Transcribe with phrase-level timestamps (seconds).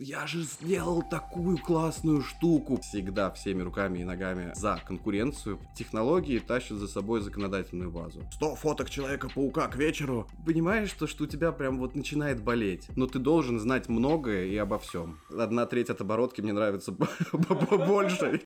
[0.00, 2.80] я же сделал такую классную штуку.
[2.80, 5.60] Всегда всеми руками и ногами за конкуренцию.
[5.76, 8.24] Технологии тащат за собой законодательную базу.
[8.32, 10.26] 100 фоток Человека-паука к вечеру.
[10.46, 12.88] Понимаешь, то, что у тебя прям вот начинает болеть.
[12.96, 15.20] Но ты должен знать многое и обо всем.
[15.30, 16.92] Одна треть от оборотки мне нравится
[17.70, 18.40] больше.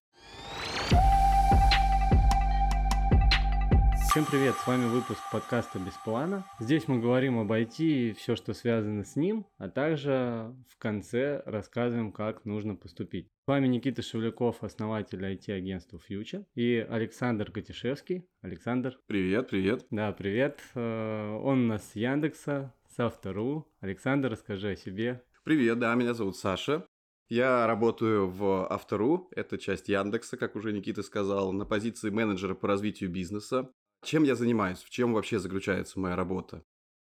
[4.14, 6.46] Всем привет, с вами выпуск подкаста «Без плана».
[6.60, 11.42] Здесь мы говорим об IT и все, что связано с ним, а также в конце
[11.46, 13.26] рассказываем, как нужно поступить.
[13.44, 18.24] С вами Никита Шевляков, основатель IT-агентства Future, и Александр Катишевский.
[18.40, 18.96] Александр.
[19.08, 19.84] Привет, привет.
[19.90, 20.60] Да, привет.
[20.76, 23.66] Э, он у нас с Яндекса, с Автору.
[23.80, 25.24] Александр, расскажи о себе.
[25.42, 26.86] Привет, да, меня зовут Саша.
[27.28, 32.68] Я работаю в Автору, это часть Яндекса, как уже Никита сказал, на позиции менеджера по
[32.68, 33.72] развитию бизнеса.
[34.04, 34.78] Чем я занимаюсь?
[34.78, 36.62] В чем вообще заключается моя работа?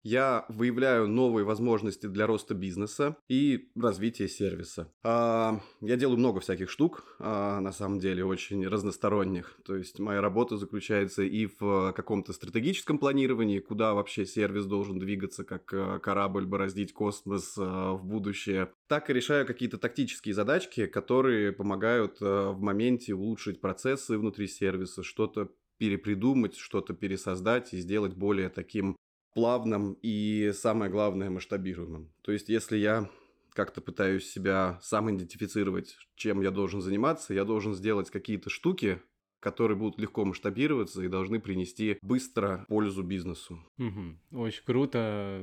[0.04, 4.90] Я выявляю новые возможности для роста бизнеса и развития сервиса.
[5.04, 9.60] А, я делаю много всяких штук, а, на самом деле очень разносторонних.
[9.66, 15.44] То есть моя работа заключается и в каком-то стратегическом планировании, куда вообще сервис должен двигаться,
[15.44, 21.52] как а, корабль бороздить космос а, в будущее, так и решаю какие-то тактические задачки, которые
[21.52, 28.50] помогают а, в моменте улучшить процессы внутри сервиса, что-то перепридумать, что-то пересоздать и сделать более
[28.50, 28.96] таким
[29.34, 32.12] плавным и, самое главное, масштабируемым.
[32.22, 33.10] То есть, если я
[33.54, 39.02] как-то пытаюсь себя сам идентифицировать, чем я должен заниматься, я должен сделать какие-то штуки,
[39.40, 43.60] которые будут легко масштабироваться и должны принести быстро пользу бизнесу.
[43.78, 44.42] Угу.
[44.44, 45.42] Очень круто.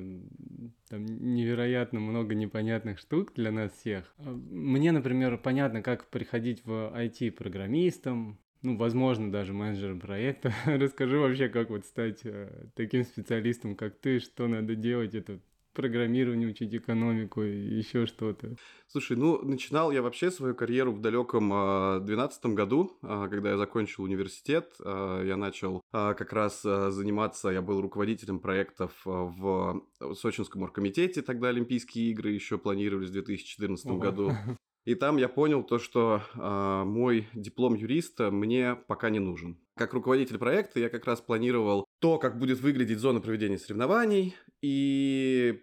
[0.88, 4.12] Там невероятно много непонятных штук для нас всех.
[4.18, 10.52] Мне, например, понятно, как приходить в IT-программистом, ну, возможно, даже менеджером проекта.
[10.66, 15.38] Расскажи вообще, как вот стать э, таким специалистом, как ты, что надо делать, это
[15.74, 18.56] программирование, учить экономику и еще что-то.
[18.86, 24.04] Слушай, ну, начинал я вообще свою карьеру в далеком 2012 году, а, когда я закончил
[24.04, 24.72] университет.
[24.82, 29.82] А, я начал а, как раз заниматься, я был руководителем проектов в
[30.14, 33.98] Сочинском оргкомитете, тогда Олимпийские игры еще планировались в 2014 Ого.
[33.98, 34.32] году.
[34.84, 39.58] И там я понял то, что э, мой диплом юриста мне пока не нужен.
[39.76, 44.36] Как руководитель проекта я как раз планировал то, как будет выглядеть зона проведения соревнований.
[44.60, 45.62] И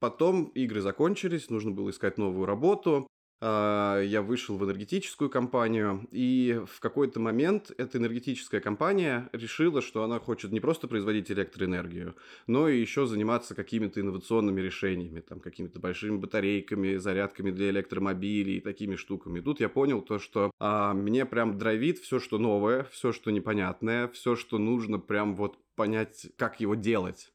[0.00, 3.06] потом игры закончились, нужно было искать новую работу.
[3.44, 10.04] А, я вышел в энергетическую компанию, и в какой-то момент эта энергетическая компания решила, что
[10.04, 12.14] она хочет не просто производить электроэнергию,
[12.46, 18.60] но и еще заниматься какими-то инновационными решениями, там, какими-то большими батарейками, зарядками для электромобилей и
[18.60, 19.40] такими штуками.
[19.40, 23.32] И тут я понял то, что а, мне прям драйвит все, что новое, все, что
[23.32, 27.32] непонятное, все, что нужно прям вот понять, как его делать.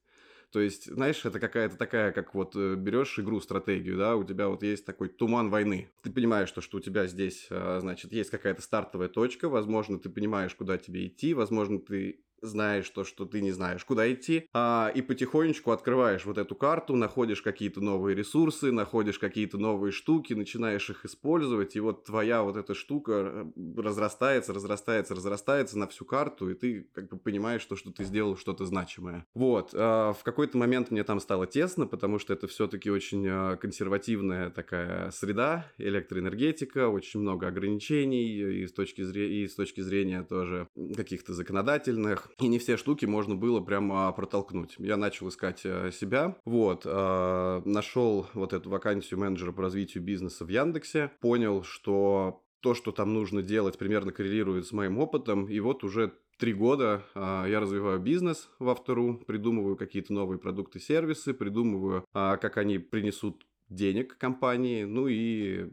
[0.52, 4.48] То есть, знаешь, это какая-то такая, как вот э, берешь игру, стратегию, да, у тебя
[4.48, 5.90] вот есть такой туман войны.
[6.04, 10.10] Ты понимаешь, что, что у тебя здесь, а, значит, есть какая-то стартовая точка, возможно, ты
[10.10, 14.92] понимаешь, куда тебе идти, возможно, ты знаешь то, что ты не знаешь, куда идти, а,
[14.94, 20.90] и потихонечку открываешь вот эту карту, находишь какие-то новые ресурсы, находишь какие-то новые штуки, начинаешь
[20.90, 23.14] их использовать, и вот твоя вот эта штука
[23.56, 28.04] э, разрастается, разрастается, разрастается на всю карту, и ты как бы понимаешь то, что ты
[28.04, 29.26] сделал что-то значимое.
[29.34, 33.56] Вот, а, в какой-то момент мне там стало тесно, потому что это все-таки очень а,
[33.58, 40.24] консервативная такая среда, электроэнергетика, очень много ограничений и с точки, зрения, и с точки зрения
[40.24, 44.76] тоже каких-то законодательных, и не все штуки можно было прямо протолкнуть.
[44.78, 50.46] Я начал искать э, себя, вот, э, нашел вот эту вакансию менеджера по развитию бизнеса
[50.46, 55.60] в Яндексе, понял, что то, что там нужно делать, примерно коррелирует с моим опытом, и
[55.60, 61.34] вот уже три года э, я развиваю бизнес во вторую, придумываю какие-то новые продукты, сервисы,
[61.34, 65.70] придумываю, э, как они принесут денег компании, ну и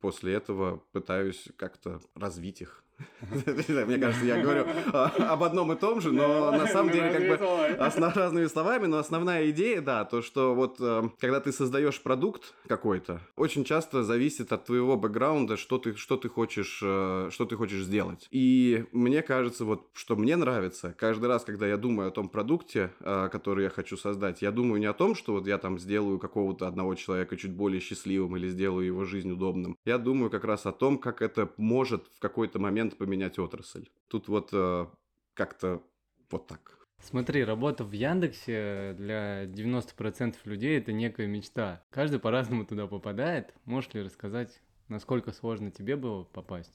[0.00, 2.83] после этого пытаюсь как-то развить их.
[3.86, 8.14] Мне кажется, я говорю об одном и том же, но на самом деле как бы
[8.14, 13.20] разными словами, но основная идея, да, то, что вот э, когда ты создаешь продукт какой-то,
[13.36, 17.84] очень часто зависит от твоего бэкграунда, что ты, что ты хочешь, э, что ты хочешь
[17.84, 18.28] сделать.
[18.30, 22.92] И мне кажется, вот, что мне нравится, каждый раз, когда я думаю о том продукте,
[23.00, 26.18] э, который я хочу создать, я думаю не о том, что вот я там сделаю
[26.18, 29.76] какого-то одного человека чуть более счастливым или сделаю его жизнь удобным.
[29.84, 33.88] Я думаю как раз о том, как это может в какой-то момент момент поменять отрасль.
[34.08, 34.86] Тут вот э,
[35.34, 35.82] как-то
[36.30, 36.78] вот так.
[37.02, 41.82] Смотри, работа в Яндексе для 90% людей это некая мечта.
[41.90, 43.54] Каждый по-разному туда попадает.
[43.64, 46.72] Можешь ли рассказать, насколько сложно тебе было попасть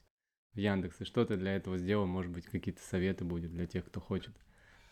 [0.54, 2.06] в Яндекс и что ты для этого сделал?
[2.06, 4.36] Может быть, какие-то советы будет для тех, кто хочет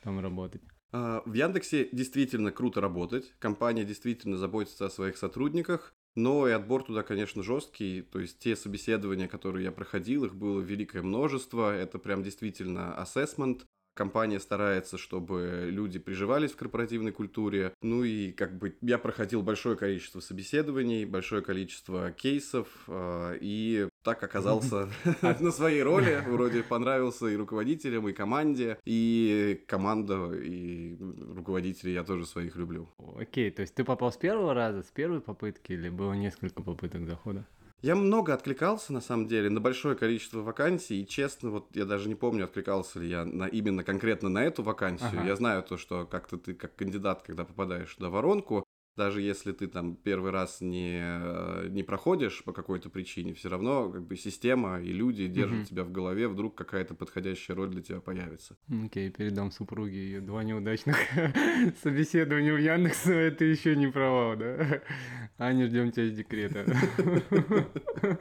[0.03, 0.61] там работать?
[0.91, 3.33] А, в Яндексе действительно круто работать.
[3.39, 5.93] Компания действительно заботится о своих сотрудниках.
[6.17, 8.01] Но и отбор туда, конечно, жесткий.
[8.01, 11.73] То есть те собеседования, которые я проходил, их было великое множество.
[11.73, 13.61] Это прям действительно assessment.
[13.97, 17.73] Компания старается, чтобы люди приживались в корпоративной культуре.
[17.81, 24.21] Ну и как бы я проходил большое количество собеседований, большое количество кейсов, э, и так
[24.21, 24.87] оказался
[25.39, 26.23] на своей роли.
[26.27, 30.95] Вроде понравился и руководителям, и команде, и команда, и
[31.35, 32.87] руководителей я тоже своих люблю.
[33.17, 37.07] Окей, то есть ты попал с первого раза, с первой попытки, или было несколько попыток
[37.07, 37.47] захода?
[37.81, 42.09] Я много откликался, на самом деле, на большое количество вакансий, и честно, вот я даже
[42.09, 45.19] не помню, откликался ли я на, именно конкретно на эту вакансию.
[45.19, 45.27] Ага.
[45.27, 48.66] Я знаю то, что как-то ты как кандидат, когда попадаешь на воронку,
[48.97, 53.91] даже если ты там первый раз не, э, не проходишь по какой-то причине, все равно
[53.91, 55.65] как бы система и люди держат mm-hmm.
[55.65, 58.57] тебя в голове, вдруг какая-то подходящая роль для тебя появится.
[58.67, 60.97] Окей, okay, передам супруге ее два неудачных
[61.83, 64.81] собеседования в Яндексе, это еще не провал, да?
[65.37, 66.65] Аня, ждем тебя из декрета.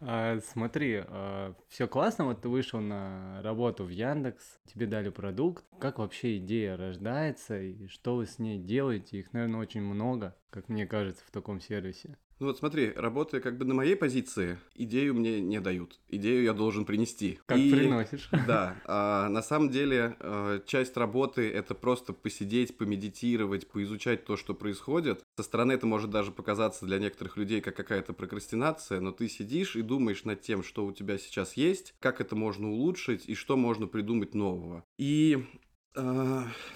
[0.00, 5.64] А, смотри, а, все классно, вот ты вышел на работу в Яндекс, тебе дали продукт.
[5.80, 9.18] Как вообще идея рождается и что вы с ней делаете?
[9.18, 12.16] Их, наверное, очень много, как мне кажется, в таком сервисе.
[12.40, 15.98] Ну вот смотри, работая как бы на моей позиции, идею мне не дают.
[16.08, 17.40] Идею я должен принести.
[17.46, 18.28] Как и, приносишь.
[18.46, 18.76] Да.
[18.84, 25.22] А, на самом деле, а, часть работы— это просто посидеть, помедитировать, поизучать то, что происходит.
[25.36, 29.74] Со стороны это может даже показаться для некоторых людей как какая-то прокрастинация, но ты сидишь
[29.74, 33.56] и думаешь над тем, что у тебя сейчас есть, как это можно улучшить и что
[33.56, 34.84] можно придумать нового.
[34.96, 35.67] И Э,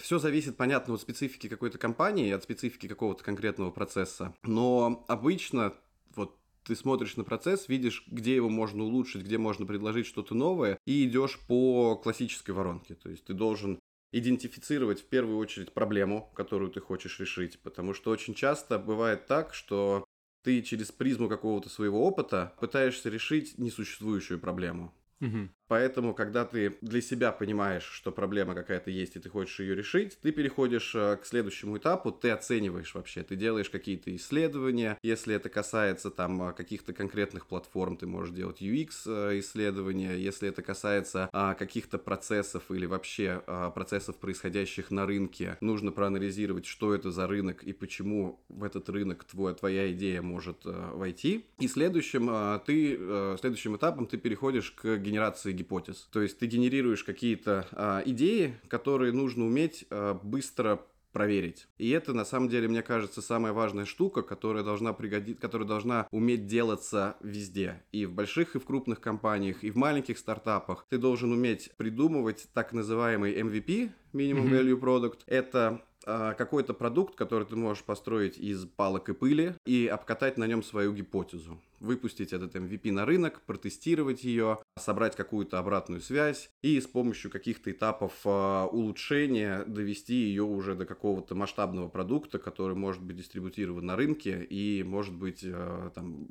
[0.00, 4.34] Все зависит, понятно, от специфики какой-то компании, от специфики какого-то конкретного процесса.
[4.42, 5.74] Но обычно
[6.14, 10.78] вот ты смотришь на процесс, видишь, где его можно улучшить, где можно предложить что-то новое,
[10.86, 12.94] и идешь по классической воронке.
[12.94, 13.78] То есть ты должен
[14.12, 19.54] идентифицировать в первую очередь проблему, которую ты хочешь решить, потому что очень часто бывает так,
[19.54, 20.04] что
[20.42, 24.92] ты через призму какого-то своего опыта пытаешься решить несуществующую проблему.
[25.20, 25.48] Угу.
[25.72, 30.18] Поэтому, когда ты для себя понимаешь, что проблема какая-то есть, и ты хочешь ее решить,
[30.20, 35.48] ты переходишь э, к следующему этапу, ты оцениваешь вообще, ты делаешь какие-то исследования, если это
[35.48, 41.30] касается там э, каких-то конкретных платформ, ты можешь делать UX э, исследования, если это касается
[41.32, 47.26] а, каких-то процессов или вообще а, процессов, происходящих на рынке, нужно проанализировать, что это за
[47.26, 51.46] рынок и почему в этот рынок твой, твоя идея может войти.
[51.60, 56.08] И следующим, ты, следующим этапом ты переходишь к генерации гипотез.
[56.12, 60.80] То есть ты генерируешь какие-то а, идеи, которые нужно уметь а, быстро
[61.12, 61.68] проверить.
[61.78, 66.08] И это, на самом деле, мне кажется, самая важная штука, которая должна пригодить, которая должна
[66.10, 67.82] уметь делаться везде.
[67.92, 70.86] И в больших, и в крупных компаниях, и в маленьких стартапах.
[70.88, 75.18] Ты должен уметь придумывать так называемый MVP, Minimum Value Product.
[75.26, 80.46] Это а, какой-то продукт, который ты можешь построить из палок и пыли и обкатать на
[80.46, 86.80] нем свою гипотезу выпустить этот MVP на рынок, протестировать ее, собрать какую-то обратную связь и
[86.80, 93.02] с помощью каких-то этапов э, улучшения довести ее уже до какого-то масштабного продукта, который может
[93.02, 96.26] быть дистрибутирован на рынке и может быть э, там,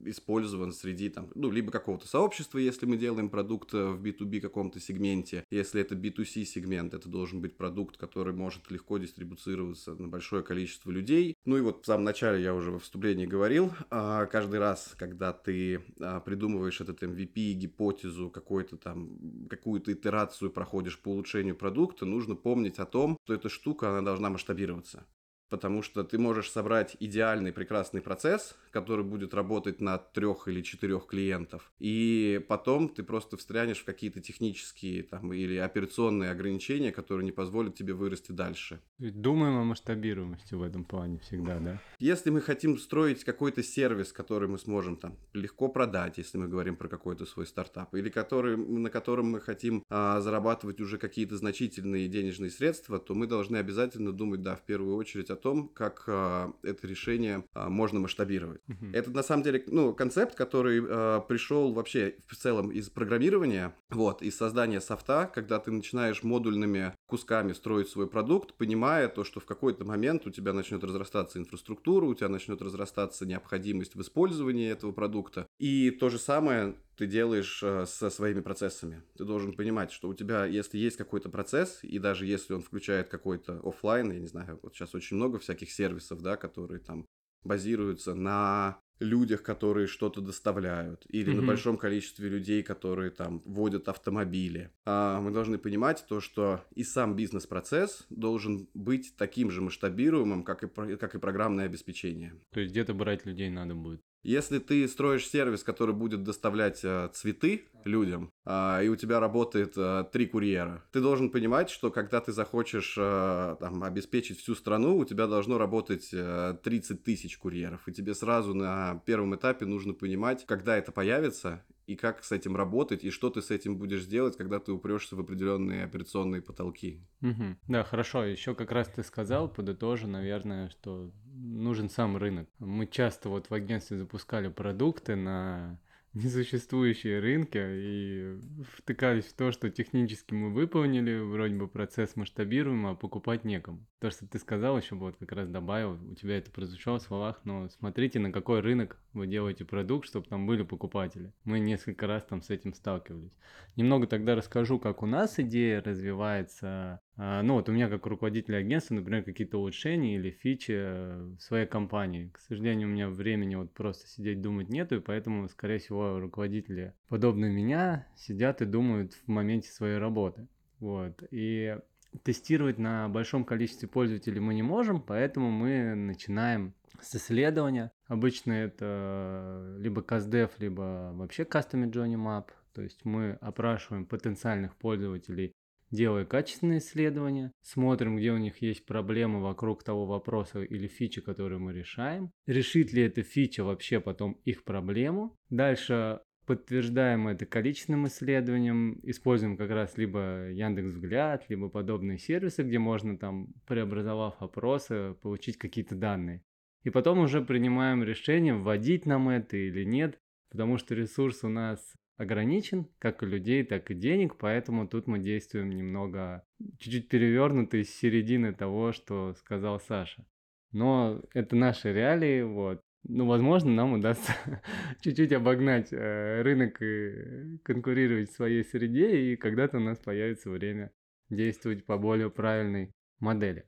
[0.00, 5.44] использован среди там, ну, либо какого-то сообщества, если мы делаем продукт в B2B каком-то сегменте.
[5.50, 10.90] Если это B2C сегмент, это должен быть продукт, который может легко дистрибуцироваться на большое количество
[10.90, 11.34] людей.
[11.44, 15.32] Ну и вот в самом начале я уже во вступлении говорил, э, каждый раз когда
[15.32, 22.34] ты а, придумываешь этот MVP, гипотезу, какой-то там, какую-то итерацию проходишь по улучшению продукта, нужно
[22.34, 25.06] помнить о том, что эта штука, она должна масштабироваться
[25.52, 31.06] потому что ты можешь собрать идеальный прекрасный процесс, который будет работать на трех или четырех
[31.06, 37.32] клиентов, и потом ты просто встрянешь в какие-то технические там, или операционные ограничения, которые не
[37.32, 38.80] позволят тебе вырасти дальше.
[38.98, 41.82] Думаем о масштабируемости в этом плане всегда, да?
[41.98, 46.76] Если мы хотим строить какой-то сервис, который мы сможем там легко продать, если мы говорим
[46.76, 52.08] про какой-то свой стартап, или который, на котором мы хотим а, зарабатывать уже какие-то значительные
[52.08, 56.52] денежные средства, то мы должны обязательно думать, да, в первую очередь о том, как а,
[56.62, 58.60] это решение а, можно масштабировать.
[58.68, 58.94] Uh-huh.
[58.94, 64.22] Это на самом деле ну, концепт, который а, пришел вообще в целом из программирования, вот,
[64.22, 69.44] из создания софта, когда ты начинаешь модульными кусками строить свой продукт, понимая то, что в
[69.44, 74.92] какой-то момент у тебя начнет разрастаться инфраструктура, у тебя начнет разрастаться необходимость в использовании этого
[74.92, 75.46] продукта.
[75.58, 79.02] И то же самое ты делаешь э, со своими процессами.
[79.18, 83.08] Ты должен понимать, что у тебя, если есть какой-то процесс, и даже если он включает
[83.08, 87.04] какой-то офлайн, я не знаю, вот сейчас очень много всяких сервисов, да, которые там
[87.42, 91.40] базируются на людях, которые что-то доставляют, или Мгм.
[91.40, 94.70] на большом количестве людей, которые там водят автомобили.
[94.84, 100.62] А мы должны понимать то, что и сам бизнес-процесс должен быть таким же масштабируемым, как
[100.62, 102.40] и, как и программное обеспечение.
[102.52, 104.02] То есть где-то брать людей надо будет.
[104.22, 109.74] Если ты строишь сервис, который будет доставлять э, цветы людям, а, и у тебя работает
[109.76, 114.96] э, три курьера, ты должен понимать, что когда ты захочешь э, там, обеспечить всю страну,
[114.96, 119.92] у тебя должно работать э, 30 тысяч курьеров, и тебе сразу на первом этапе нужно
[119.92, 124.06] понимать, когда это появится, и как с этим работать, и что ты с этим будешь
[124.06, 127.06] делать, когда ты упрешься в определенные операционные потолки.
[127.20, 127.58] Мгм.
[127.68, 128.24] Да, хорошо.
[128.24, 132.48] Еще как раз ты сказал, подытожу, наверное, что нужен сам рынок.
[132.58, 135.80] Мы часто вот в агентстве запускали продукты на
[136.14, 138.38] несуществующие рынки и
[138.76, 143.86] втыкались в то, что технически мы выполнили, вроде бы процесс масштабируем, а покупать некому.
[143.98, 147.40] То, что ты сказал, еще вот как раз добавил, у тебя это прозвучало в словах,
[147.44, 151.32] но смотрите, на какой рынок вы делаете продукт, чтобы там были покупатели.
[151.44, 153.32] Мы несколько раз там с этим сталкивались.
[153.76, 157.00] Немного тогда расскажу, как у нас идея развивается.
[157.16, 161.40] А, Ну вот у меня как руководителя агентства, например, какие-то улучшения или фичи э, в
[161.40, 162.30] своей компании.
[162.32, 166.94] К сожалению, у меня времени вот просто сидеть думать нету, и поэтому, скорее всего, руководители,
[167.08, 170.48] подобные меня, сидят и думают в моменте своей работы.
[170.80, 171.22] Вот.
[171.30, 171.78] И
[172.24, 177.92] тестировать на большом количестве пользователей мы не можем, поэтому мы начинаем с исследования.
[178.06, 182.48] Обычно это либо CastDev, либо вообще Custom Journey Map.
[182.74, 185.54] То есть мы опрашиваем потенциальных пользователей,
[185.92, 191.58] делая качественные исследования, смотрим, где у них есть проблемы вокруг того вопроса или фичи, которые
[191.58, 195.36] мы решаем, решит ли эта фича вообще потом их проблему.
[195.50, 202.78] Дальше подтверждаем это количественным исследованием, используем как раз либо Яндекс Взгляд, либо подобные сервисы, где
[202.78, 206.42] можно там, преобразовав опросы, получить какие-то данные.
[206.82, 210.18] И потом уже принимаем решение, вводить нам это или нет,
[210.50, 215.18] потому что ресурс у нас ограничен, как и людей, так и денег, поэтому тут мы
[215.18, 216.44] действуем немного,
[216.78, 220.24] чуть-чуть перевернуто из середины того, что сказал Саша.
[220.72, 222.80] Но это наши реалии, вот.
[223.04, 224.32] Ну, возможно, нам удастся
[225.00, 230.92] чуть-чуть обогнать э, рынок и конкурировать в своей среде, и когда-то у нас появится время
[231.28, 233.66] действовать по более правильной модели.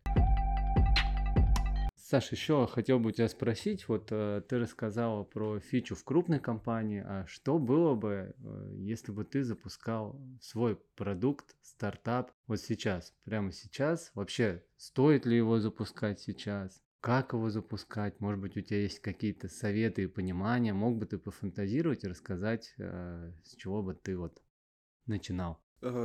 [2.06, 7.02] Саша, еще хотел бы тебя спросить, вот э, ты рассказала про фичу в крупной компании,
[7.02, 13.52] а что было бы, э, если бы ты запускал свой продукт, стартап вот сейчас, прямо
[13.52, 14.10] сейчас?
[14.12, 16.82] Вообще, стоит ли его запускать сейчас?
[17.00, 18.20] Как его запускать?
[18.20, 20.74] Может быть, у тебя есть какие-то советы и понимания?
[20.74, 24.42] Мог бы ты пофантазировать и рассказать, э, с чего бы ты вот
[25.06, 25.58] начинал?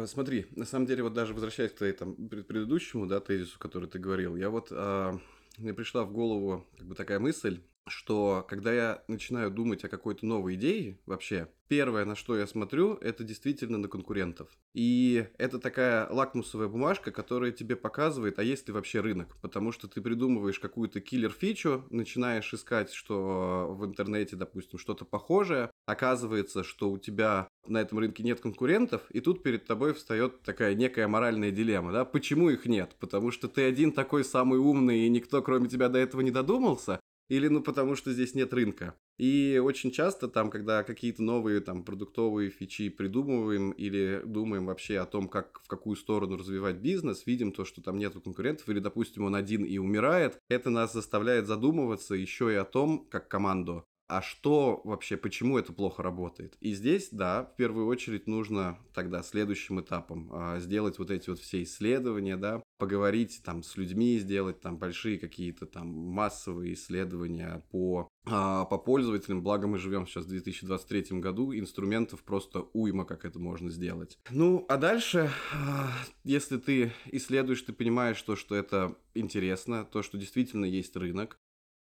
[0.06, 3.90] Смотри, на самом деле, вот даже возвращаясь к твоей там пред- предыдущему, да, тезису, который
[3.90, 5.20] ты говорил, я вот, а,
[5.60, 10.26] мне пришла в голову как бы такая мысль, что когда я начинаю думать о какой-то
[10.26, 14.50] новой идее вообще, первое, на что я смотрю, это действительно на конкурентов.
[14.74, 19.38] И это такая лакмусовая бумажка, которая тебе показывает, а есть ли вообще рынок.
[19.42, 26.64] Потому что ты придумываешь какую-то киллер-фичу, начинаешь искать, что в интернете, допустим, что-то похожее, оказывается,
[26.64, 31.08] что у тебя на этом рынке нет конкурентов, и тут перед тобой встает такая некая
[31.08, 32.06] моральная дилемма, да?
[32.06, 32.96] Почему их нет?
[33.00, 37.00] Потому что ты один такой самый умный, и никто кроме тебя до этого не додумался?
[37.30, 38.96] Или ну потому что здесь нет рынка?
[39.18, 45.06] И очень часто там, когда какие-то новые там продуктовые фичи придумываем или думаем вообще о
[45.06, 49.26] том, как в какую сторону развивать бизнес, видим то, что там нету конкурентов, или, допустим,
[49.26, 54.24] он один и умирает, это нас заставляет задумываться еще и о том, как команду, а
[54.24, 56.58] что вообще, почему это плохо работает?
[56.60, 61.40] И здесь, да, в первую очередь нужно тогда следующим этапом а, сделать вот эти вот
[61.40, 68.10] все исследования, да, поговорить там с людьми, сделать там большие какие-то там массовые исследования по,
[68.26, 73.38] а, по пользователям, благо мы живем сейчас в 2023 году, инструментов просто уйма, как это
[73.38, 74.18] можно сделать.
[74.32, 75.92] Ну, а дальше, а,
[76.24, 81.38] если ты исследуешь, ты понимаешь то, что это интересно, то, что действительно есть рынок,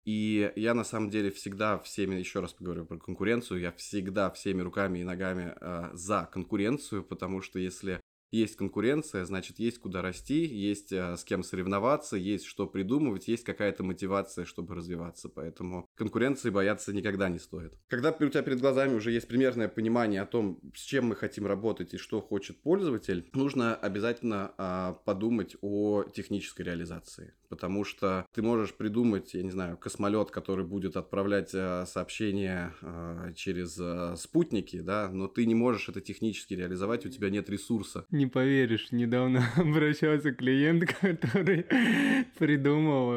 [0.07, 4.61] и я на самом деле всегда всеми, еще раз поговорю про конкуренцию, я всегда всеми
[4.61, 7.99] руками и ногами э, за конкуренцию, потому что если
[8.31, 13.43] есть конкуренция, значит есть куда расти, есть э, с кем соревноваться, есть что придумывать, есть
[13.43, 15.27] какая-то мотивация, чтобы развиваться.
[15.27, 17.73] Поэтому конкуренции бояться никогда не стоит.
[17.87, 21.47] Когда у тебя перед глазами уже есть примерное понимание о том, с чем мы хотим
[21.47, 27.33] работать и что хочет пользователь, нужно обязательно э, подумать о технической реализации.
[27.49, 33.33] Потому что ты можешь придумать, я не знаю, космолет, который будет отправлять э, сообщения э,
[33.35, 38.05] через э, спутники, да, но ты не можешь это технически реализовать, у тебя нет ресурса.
[38.11, 41.65] Не поверишь, недавно обращался клиент, который
[42.37, 43.07] придумал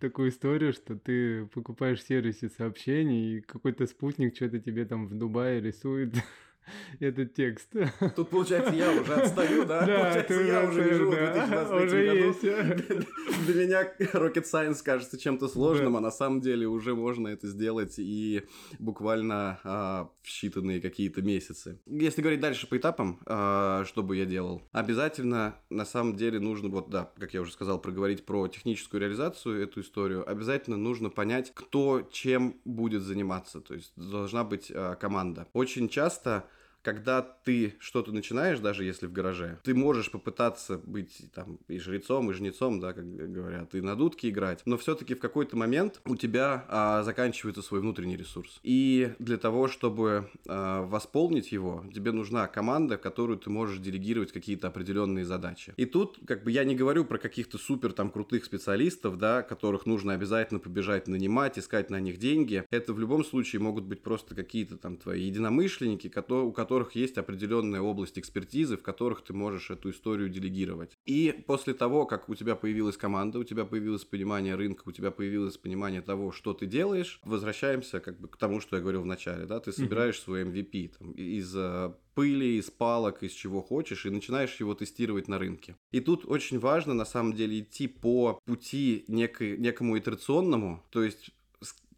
[0.00, 5.14] такую историю, что ты покупаешь в сервисе сообщений, и какой-то спутник что-то тебе там в
[5.14, 6.14] Дубае рисует
[7.00, 7.68] этот текст.
[8.16, 9.86] Тут, получается, я уже отстаю, да?
[9.86, 12.18] Да, получается, я уже лежу да, в 2023 уже году.
[12.18, 12.40] Есть.
[13.46, 17.94] Для меня Rocket Science кажется чем-то сложным, а на самом деле уже можно это сделать
[17.98, 18.42] и
[18.78, 21.80] буквально а, в считанные какие-то месяцы.
[21.86, 26.68] Если говорить дальше по этапам, а, что бы я делал, обязательно на самом деле нужно,
[26.68, 31.52] вот да, как я уже сказал, проговорить про техническую реализацию эту историю, обязательно нужно понять,
[31.54, 35.46] кто чем будет заниматься, то есть должна быть а, команда.
[35.52, 36.46] Очень часто
[36.84, 42.30] когда ты что-то начинаешь, даже если в гараже, ты можешь попытаться быть там и жрецом,
[42.30, 46.14] и жнецом, да, как говорят, и на дудке играть, но все-таки в какой-то момент у
[46.14, 48.60] тебя а, заканчивается свой внутренний ресурс.
[48.62, 54.68] И для того, чтобы а, восполнить его, тебе нужна команда, которую ты можешь делегировать какие-то
[54.68, 55.72] определенные задачи.
[55.76, 59.86] И тут, как бы, я не говорю про каких-то супер там крутых специалистов, да, которых
[59.86, 62.64] нужно обязательно побежать нанимать, искать на них деньги.
[62.70, 67.18] Это в любом случае могут быть просто какие-то там твои единомышленники, у которых которых есть
[67.18, 70.90] определенная область экспертизы, в которых ты можешь эту историю делегировать.
[71.06, 75.12] И после того, как у тебя появилась команда, у тебя появилось понимание рынка, у тебя
[75.12, 79.06] появилось понимание того, что ты делаешь, возвращаемся как бы к тому, что я говорил в
[79.06, 84.04] начале, да, ты собираешь свой MVP там, из э, пыли, из палок, из чего хочешь,
[84.04, 85.76] и начинаешь его тестировать на рынке.
[85.92, 91.30] И тут очень важно, на самом деле, идти по пути некой, некому итерационному, то есть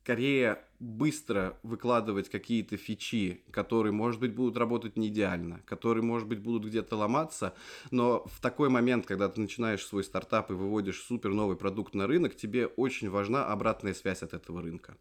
[0.06, 6.38] скорее быстро выкладывать какие-то фичи, которые, может быть, будут работать не идеально, которые, может быть,
[6.38, 7.54] будут где-то ломаться,
[7.90, 12.06] но в такой момент, когда ты начинаешь свой стартап и выводишь супер новый продукт на
[12.06, 14.96] рынок, тебе очень важна обратная связь от этого рынка.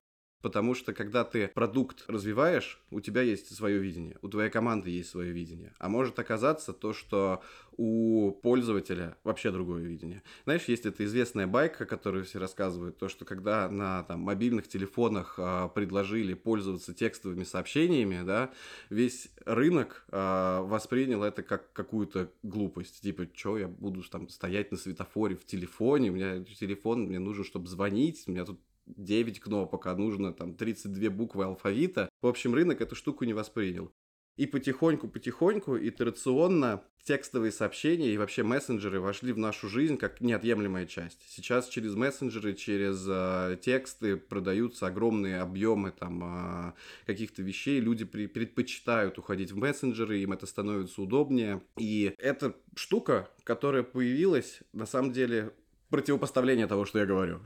[0.46, 5.10] Потому что когда ты продукт развиваешь, у тебя есть свое видение, у твоей команды есть
[5.10, 5.74] свое видение.
[5.80, 7.42] А может оказаться то, что
[7.78, 10.22] у пользователя вообще другое видение.
[10.44, 15.34] Знаешь, есть эта известная байка, которую все рассказывают, то, что когда на там, мобильных телефонах
[15.40, 18.52] э, предложили пользоваться текстовыми сообщениями, да,
[18.92, 23.02] весь рынок э, воспринял это как какую-то глупость.
[23.02, 27.44] Типа, что я буду там стоять на светофоре в телефоне, у меня телефон, мне нужен,
[27.44, 32.10] чтобы звонить, у меня тут 9 кнопок, а нужно там 32 буквы алфавита.
[32.22, 33.92] В общем, рынок эту штуку не воспринял.
[34.38, 41.22] И потихоньку-потихоньку, итерационно текстовые сообщения и вообще мессенджеры вошли в нашу жизнь как неотъемлемая часть.
[41.30, 46.74] Сейчас через мессенджеры, через э, тексты продаются огромные объемы там э,
[47.06, 47.80] каких-то вещей.
[47.80, 51.62] Люди при, предпочитают уходить в мессенджеры, им это становится удобнее.
[51.78, 55.54] И эта штука, которая появилась, на самом деле
[55.90, 57.42] противопоставление того, что я говорю.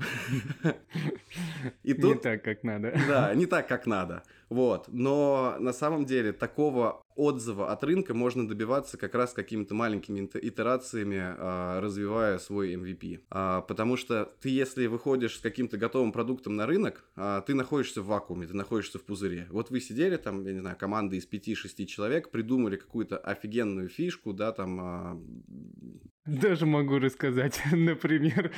[1.83, 2.93] И тут, не так, как надо.
[3.07, 4.23] Да, не так, как надо.
[4.49, 4.85] Вот.
[4.87, 11.19] Но на самом деле такого отзыва от рынка можно добиваться как раз какими-то маленькими итерациями,
[11.21, 13.19] а, развивая свой MVP.
[13.29, 18.01] А, потому что ты, если выходишь с каким-то готовым продуктом на рынок, а, ты находишься
[18.01, 19.47] в вакууме, ты находишься в пузыре.
[19.51, 24.33] Вот вы сидели там, я не знаю, команда из 5-6 человек, придумали какую-то офигенную фишку,
[24.33, 25.19] да, там
[26.29, 28.51] даже могу рассказать, например,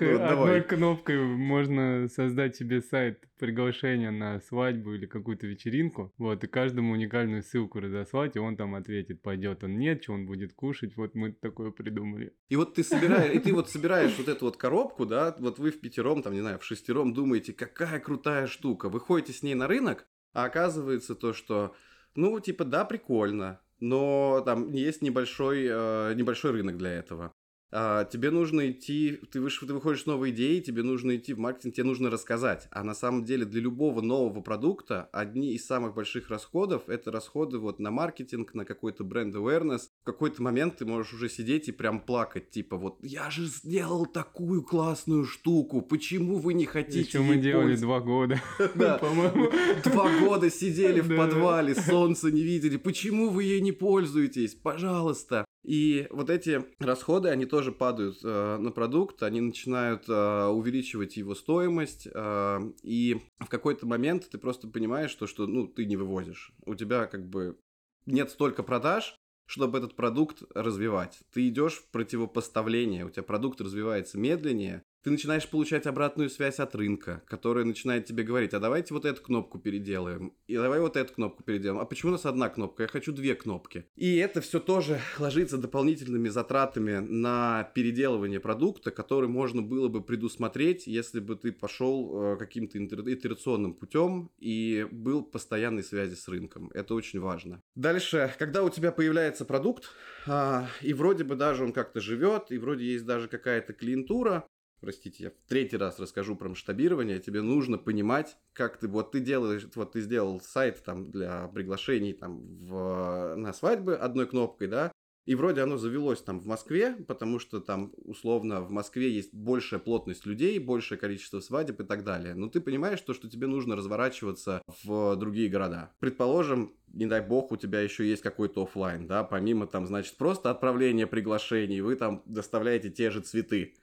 [0.00, 6.46] ну, одной кнопкой можно создать себе сайт приглашения на свадьбу или какую-то вечеринку, вот, и
[6.46, 10.96] каждому уникальную ссылку разослать, и он там ответит, пойдет он нет, что он будет кушать,
[10.96, 12.34] вот мы такое придумали.
[12.50, 15.70] И вот ты собираешь, и ты вот собираешь вот эту вот коробку, да, вот вы
[15.70, 19.66] в пятером, там, не знаю, в шестером думаете, какая крутая штука, выходите с ней на
[19.66, 21.74] рынок, а оказывается то, что,
[22.14, 27.33] ну, типа, да, прикольно, но там есть небольшой, э, небольшой рынок для этого.
[27.76, 31.40] А, тебе нужно идти, ты, выш, ты выходишь с новой идеей, тебе нужно идти в
[31.40, 32.68] маркетинг, тебе нужно рассказать.
[32.70, 37.58] А на самом деле для любого нового продукта одни из самых больших расходов это расходы
[37.58, 39.88] вот на маркетинг, на какой-то бренд awareness.
[40.02, 44.06] В какой-то момент ты можешь уже сидеть и прям плакать, типа вот я же сделал
[44.06, 49.50] такую классную штуку, почему вы не хотите Еще мы делали два года, по-моему.
[49.82, 54.54] Два года сидели в подвале, солнца не видели, почему вы ей не пользуетесь?
[54.54, 55.44] Пожалуйста.
[55.64, 61.34] И вот эти расходы, они тоже падают э, на продукт, они начинают э, увеличивать его
[61.34, 66.52] стоимость, э, и в какой-то момент ты просто понимаешь, что, что ну, ты не вывозишь.
[66.66, 67.58] У тебя как бы
[68.04, 71.20] нет столько продаж, чтобы этот продукт развивать.
[71.32, 76.74] Ты идешь в противопоставление, у тебя продукт развивается медленнее, ты начинаешь получать обратную связь от
[76.74, 81.12] рынка, которая начинает тебе говорить, а давайте вот эту кнопку переделаем, и давай вот эту
[81.12, 81.80] кнопку переделаем.
[81.80, 82.84] А почему у нас одна кнопка?
[82.84, 83.84] Я хочу две кнопки.
[83.96, 90.86] И это все тоже ложится дополнительными затратами на переделывание продукта, который можно было бы предусмотреть,
[90.86, 96.70] если бы ты пошел э, каким-то итерационным путем и был в постоянной связи с рынком.
[96.72, 97.60] Это очень важно.
[97.74, 99.90] Дальше, когда у тебя появляется продукт,
[100.26, 104.46] а, и вроде бы даже он как-то живет, и вроде есть даже какая-то клиентура,
[104.84, 109.20] простите, я в третий раз расскажу про масштабирование, тебе нужно понимать, как ты, вот ты
[109.20, 114.92] делаешь, вот ты сделал сайт там для приглашений там в, на свадьбы одной кнопкой, да,
[115.26, 119.80] и вроде оно завелось там в Москве, потому что там условно в Москве есть большая
[119.80, 122.34] плотность людей, большее количество свадеб и так далее.
[122.34, 125.94] Но ты понимаешь то, что тебе нужно разворачиваться в другие города.
[125.98, 130.50] Предположим, не дай бог, у тебя еще есть какой-то офлайн, да, помимо там, значит, просто
[130.50, 133.74] отправления приглашений, вы там доставляете те же цветы.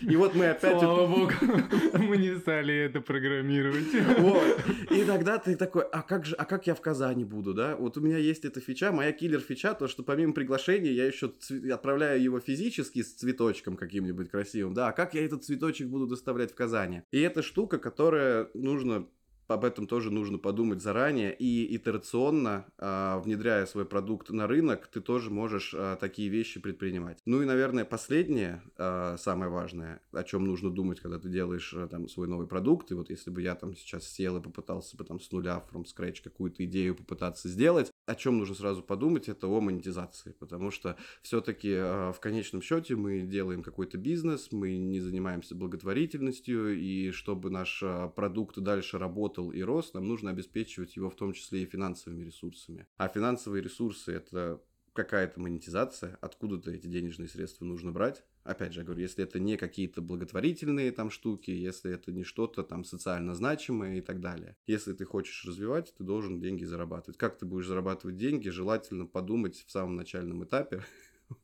[0.00, 0.78] И вот мы опять...
[0.78, 1.32] Слава богу,
[1.98, 3.86] мы не стали это программировать.
[4.18, 4.60] Вот.
[4.90, 7.76] И тогда ты такой, а как же, а как я в Казани буду, да?
[7.76, 11.70] Вот у меня есть эта фича, моя киллер-фича, то, что помимо приглашения я еще цве-
[11.70, 14.88] отправляю его физически с цветочком каким-нибудь красивым, да?
[14.88, 17.02] А как я этот цветочек буду доставлять в Казани?
[17.10, 19.06] И это штука, которая нужно
[19.48, 25.00] об этом тоже нужно подумать заранее и итерационно, э, внедряя свой продукт на рынок, ты
[25.00, 27.18] тоже можешь э, такие вещи предпринимать.
[27.24, 31.88] Ну и, наверное, последнее, э, самое важное, о чем нужно думать, когда ты делаешь э,
[31.90, 35.04] там свой новый продукт, и вот если бы я там сейчас сел и попытался бы
[35.04, 39.46] там с нуля, from scratch, какую-то идею попытаться сделать, о чем нужно сразу подумать, это
[39.48, 45.00] о монетизации, потому что все-таки э, в конечном счете мы делаем какой-то бизнес, мы не
[45.00, 51.10] занимаемся благотворительностью, и чтобы наш э, продукт дальше работал и рос, нам нужно обеспечивать его
[51.10, 52.86] в том числе и финансовыми ресурсами.
[52.96, 54.62] А финансовые ресурсы это
[54.98, 58.24] какая-то монетизация, откуда-то эти денежные средства нужно брать.
[58.42, 62.64] Опять же, я говорю, если это не какие-то благотворительные там штуки, если это не что-то
[62.64, 64.56] там социально значимое и так далее.
[64.66, 67.16] Если ты хочешь развивать, ты должен деньги зарабатывать.
[67.16, 70.82] Как ты будешь зарабатывать деньги, желательно подумать в самом начальном этапе.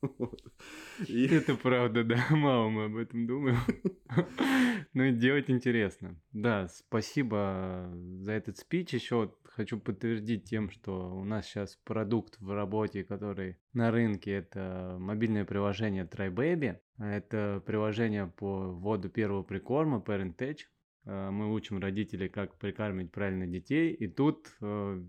[1.08, 3.58] Это правда, да, мало мы об этом думаем.
[4.94, 6.20] Но делать интересно.
[6.32, 8.94] Да, спасибо за этот спич.
[8.94, 14.96] Еще хочу подтвердить тем, что у нас сейчас продукт в работе, который на рынке, это
[14.98, 16.78] мобильное приложение TryBaby.
[16.98, 20.58] Это приложение по вводу первого прикорма Parent.
[21.06, 23.92] Э, мы учим родителей, как прикармливать правильно детей.
[23.92, 25.02] И тут э,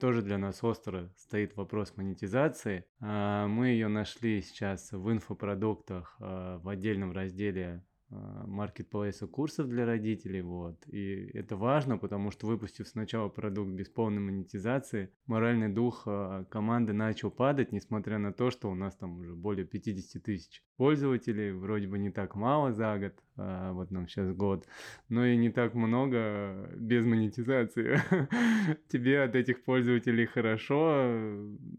[0.00, 2.84] тоже для нас остро стоит вопрос монетизации.
[3.00, 10.42] Э, мы ее нашли сейчас в инфопродуктах э, в отдельном разделе маркетплейса курсов для родителей,
[10.42, 10.76] вот.
[10.88, 16.06] И это важно, потому что выпустив сначала продукт без полной монетизации, моральный дух
[16.48, 21.52] команды начал падать, несмотря на то, что у нас там уже более 50 тысяч пользователей,
[21.52, 24.66] вроде бы не так мало за год, а вот нам сейчас год,
[25.08, 28.00] но и не так много без монетизации.
[28.88, 31.08] Тебе от этих пользователей хорошо,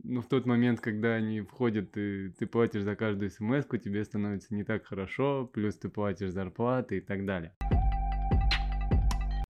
[0.04, 4.54] но в тот момент, когда они входят, и ты платишь за каждую смс тебе становится
[4.54, 7.54] не так хорошо, плюс ты платишь зарплаты и так далее.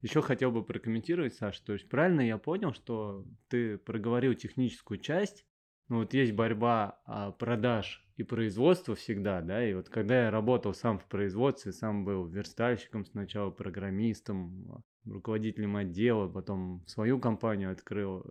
[0.02, 5.43] Еще хотел бы прокомментировать, Саш, то есть правильно я понял, что ты проговорил техническую часть,
[5.89, 10.73] ну вот есть борьба а, продаж и производства всегда, да, и вот когда я работал
[10.73, 18.26] сам в производстве, сам был верстальщиком сначала, программистом, руководителем отдела, потом свою компанию открыл,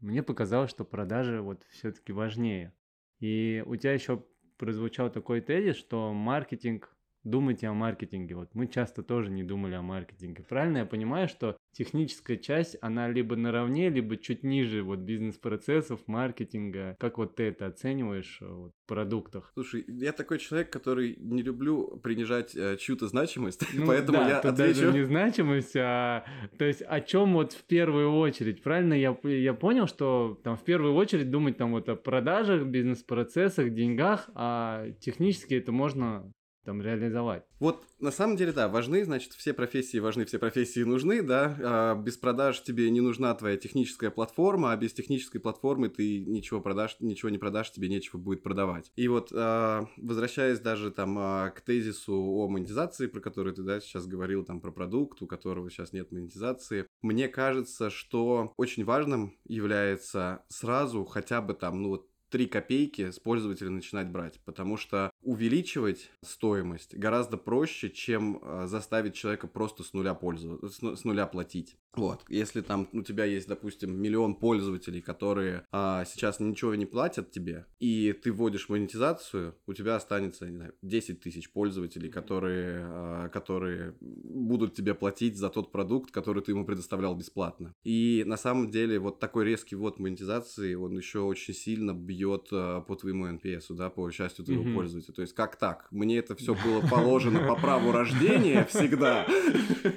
[0.00, 2.74] мне показалось, что продажи вот все-таки важнее.
[3.20, 4.24] И у тебя еще
[4.56, 8.34] прозвучал такой тезис, что маркетинг думайте о маркетинге.
[8.34, 10.44] Вот мы часто тоже не думали о маркетинге.
[10.48, 16.96] Правильно я понимаю, что техническая часть, она либо наравне, либо чуть ниже вот бизнес-процессов, маркетинга.
[16.98, 19.50] Как вот ты это оцениваешь э, вот, в продуктах?
[19.54, 24.40] Слушай, я такой человек, который не люблю принижать э, чью-то значимость, ну, поэтому да, я
[24.40, 24.80] тут отвечу...
[24.80, 26.24] даже не значимость, а
[26.58, 28.94] то есть о чем вот в первую очередь, правильно?
[28.94, 34.28] Я, я понял, что там в первую очередь думать там вот о продажах, бизнес-процессах, деньгах,
[34.34, 36.32] а технически это можно
[36.64, 37.44] там реализовать.
[37.58, 41.56] Вот на самом деле, да, важны, значит, все профессии важны, все профессии нужны, да.
[41.60, 46.60] А без продаж тебе не нужна твоя техническая платформа, а без технической платформы ты ничего
[46.60, 48.92] продашь, ничего не продашь, тебе нечего будет продавать.
[48.96, 53.80] И вот а, возвращаясь даже там а, к тезису о монетизации, про который ты, да,
[53.80, 59.36] сейчас говорил, там, про продукт, у которого сейчас нет монетизации, мне кажется, что очень важным
[59.46, 65.12] является сразу хотя бы там, ну вот 3 копейки с пользователя начинать брать, потому что
[65.20, 71.76] увеличивать стоимость гораздо проще, чем э, заставить человека просто с нуля пользоваться, с нуля платить.
[71.94, 77.30] Вот, если там у тебя есть, допустим, миллион пользователей, которые а, сейчас ничего не платят
[77.30, 83.28] тебе, и ты вводишь монетизацию, у тебя останется, не знаю, 10 тысяч пользователей, которые, а,
[83.28, 87.74] которые будут тебе платить за тот продукт, который ты ему предоставлял бесплатно.
[87.84, 92.21] И на самом деле вот такой резкий ввод монетизации, он еще очень сильно бьет
[92.52, 94.74] а, по твоему NPS, да, по счастью твоего mm-hmm.
[94.74, 95.14] пользователя.
[95.14, 95.88] То есть как так?
[95.90, 99.26] Мне это все было положено по праву рождения всегда.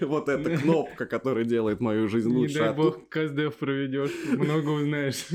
[0.01, 2.53] Вот эта кнопка, которая делает мою жизнь лучше.
[2.55, 3.07] Не дай а бог.
[3.09, 5.27] КСДФ проведешь, много узнаешь.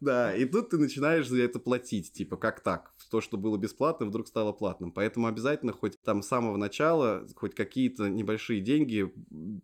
[0.00, 2.92] да, и тут ты начинаешь за это платить, типа, как так?
[3.10, 4.92] То, что было бесплатным, вдруг стало платным.
[4.92, 9.12] Поэтому обязательно хоть там с самого начала, хоть какие-то небольшие деньги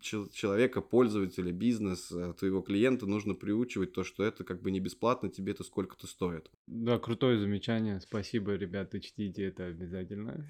[0.01, 5.53] человека, пользователя, бизнес, твоего клиента нужно приучивать то, что это как бы не бесплатно, тебе
[5.53, 6.38] это сколько-то стоит.
[6.67, 8.01] Да, крутое замечание.
[8.01, 10.47] Спасибо, ребят, учтите это обязательно.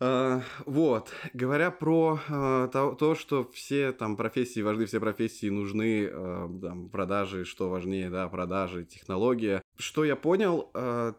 [0.00, 6.06] Uh, вот, говоря про uh, то, то, что все там профессии важны, все профессии нужны,
[6.06, 9.62] uh, там, продажи, что важнее, да, продажи, технология.
[9.76, 10.72] Что я понял,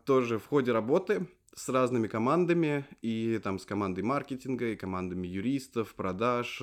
[0.05, 5.95] тоже в ходе работы с разными командами, и там с командой маркетинга, и командами юристов,
[5.95, 6.61] продаж,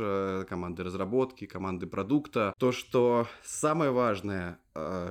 [0.49, 4.59] команды разработки, команды продукта, то, что самое важное,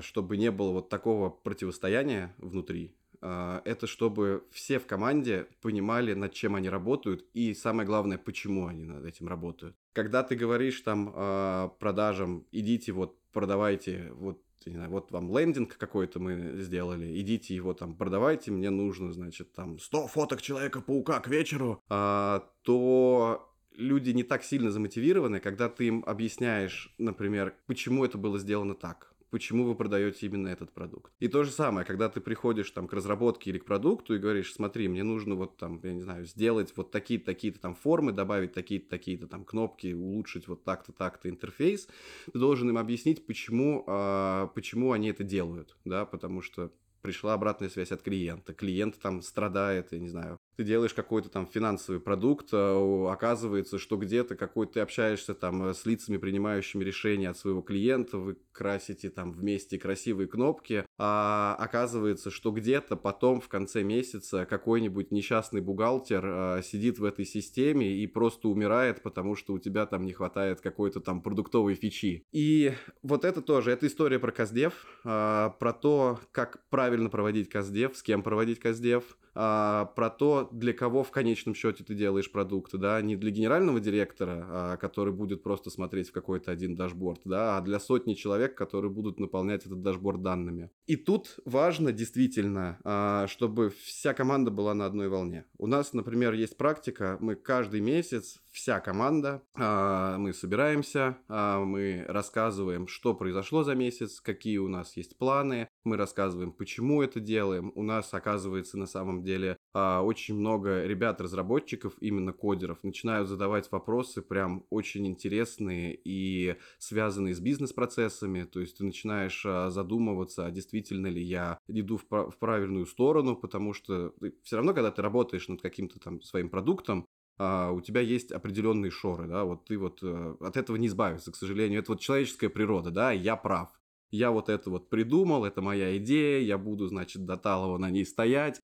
[0.02, 6.34] чтобы не было вот такого противостояния внутри, а, это чтобы все в команде понимали, над
[6.34, 9.76] чем они работают, и самое главное, почему они над этим работают.
[9.94, 16.20] Когда ты говоришь там продажам, идите вот продавайте вот не знаю, вот вам лендинг какой-то
[16.20, 21.84] мы сделали, идите его там продавайте, мне нужно, значит, там 100 фоток Человека-паука к вечеру,
[21.90, 28.40] а, то люди не так сильно замотивированы, когда ты им объясняешь, например, почему это было
[28.40, 31.12] сделано так почему вы продаете именно этот продукт.
[31.20, 34.54] И то же самое, когда ты приходишь там к разработке или к продукту и говоришь,
[34.54, 38.54] смотри, мне нужно вот там, я не знаю, сделать вот такие-то, такие-то там формы, добавить
[38.54, 41.88] такие-то, такие-то там кнопки, улучшить вот так-то, так-то интерфейс,
[42.32, 47.70] ты должен им объяснить, почему, э, почему они это делают, да, потому что пришла обратная
[47.70, 48.54] связь от клиента.
[48.54, 53.96] Клиент там страдает, я не знаю, ты делаешь какой-то там финансовый продукт, а, оказывается, что
[53.96, 59.12] где-то какой ты общаешься там э, с лицами, принимающими решения от своего клиента, вы красите
[59.12, 66.24] там вместе красивые кнопки, а оказывается, что где-то потом в конце месяца какой-нибудь несчастный бухгалтер
[66.26, 70.60] а, сидит в этой системе и просто умирает, потому что у тебя там не хватает
[70.60, 72.26] какой-то там продуктовой фичи.
[72.32, 78.02] И вот это тоже, это история про CustDev, про то, как правильно проводить CustDev, с
[78.02, 83.16] кем проводить CustDev, про то, для кого в конечном счете ты делаешь продукты, да, не
[83.16, 87.80] для генерального директора, а, который будет просто смотреть в какой-то один дашборд, да, а для
[87.80, 90.70] сотни человек, которые будут наполнять этот дашборд данными.
[90.86, 95.46] И тут важно действительно, а, чтобы вся команда была на одной волне.
[95.58, 102.88] У нас, например, есть практика, мы каждый месяц, вся команда, а, мы собираемся, мы рассказываем,
[102.88, 107.72] что произошло за месяц, какие у нас есть планы, мы рассказываем, почему это делаем.
[107.76, 109.57] У нас, оказывается, на самом деле
[110.02, 118.44] очень много ребят-разработчиков, именно кодеров, начинают задавать вопросы прям очень интересные и связанные с бизнес-процессами.
[118.44, 123.36] То есть ты начинаешь а, задумываться, а действительно ли я иду в, в правильную сторону,
[123.36, 124.14] потому что
[124.44, 127.06] все равно, когда ты работаешь над каким-то там своим продуктом,
[127.38, 131.32] а, у тебя есть определенные шоры, да, вот ты вот э, от этого не избавишься,
[131.32, 131.82] к сожалению.
[131.82, 133.70] Это вот человеческая природа, да, я прав
[134.12, 138.06] я вот это вот придумал, это моя идея, я буду, значит, до талого на ней
[138.06, 138.62] стоять, а,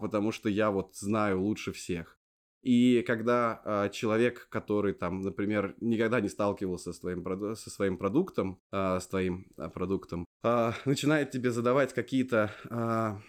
[0.00, 2.16] потому что я вот знаю лучше всех.
[2.66, 8.58] И когда а, человек, который там, например, никогда не сталкивался с твоим, со своим продуктом,
[8.72, 13.20] а, с твоим а, продуктом, а, начинает тебе задавать какие-то, а,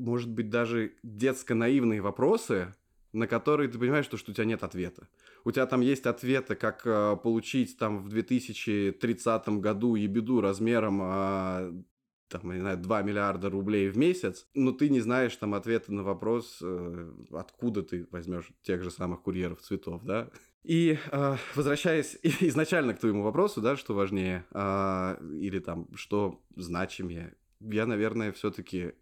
[0.00, 2.74] может быть, даже детско-наивные вопросы,
[3.12, 5.06] на которые ты понимаешь, что, что у тебя нет ответа.
[5.44, 11.82] У тебя там есть ответы, как э, получить там в 2030 году ебеду размером э,
[12.30, 16.02] там, не знаю, 2 миллиарда рублей в месяц, но ты не знаешь там ответа на
[16.02, 20.30] вопрос, э, откуда ты возьмешь тех же самых курьеров цветов, да?
[20.62, 27.34] И э, возвращаясь изначально к твоему вопросу, да, что важнее, э, или там, что значимее,
[27.60, 28.92] я, наверное, все-таки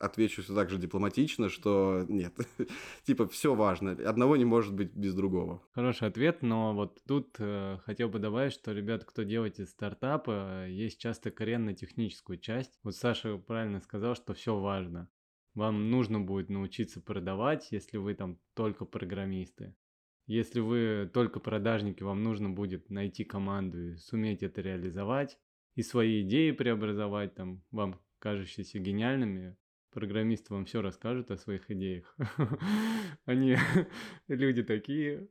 [0.00, 2.34] отвечу все так же дипломатично, что нет,
[3.04, 5.62] типа все важно, одного не может быть без другого.
[5.72, 10.98] Хороший ответ, но вот тут э, хотел бы добавить, что, ребят, кто делаете стартапы, есть
[10.98, 12.78] часто коренно-техническую часть.
[12.82, 15.08] Вот Саша правильно сказал, что все важно.
[15.54, 19.74] Вам нужно будет научиться продавать, если вы там только программисты.
[20.26, 25.38] Если вы только продажники, вам нужно будет найти команду и суметь это реализовать
[25.74, 29.56] и свои идеи преобразовать, там, вам кажущиеся гениальными,
[29.90, 32.16] программисты вам все расскажут о своих идеях.
[33.24, 33.56] Они
[34.28, 35.28] люди такие,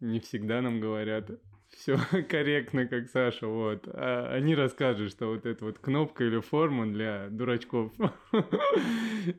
[0.00, 1.30] не всегда нам говорят
[1.72, 1.96] все
[2.28, 3.88] корректно, как Саша, вот.
[3.88, 7.92] А они расскажут, что вот эта вот кнопка или форма для дурачков.